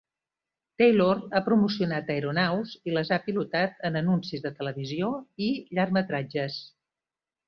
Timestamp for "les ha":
2.95-3.19